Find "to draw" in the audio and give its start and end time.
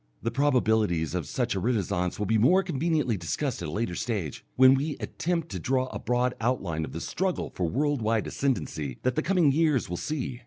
5.49-5.93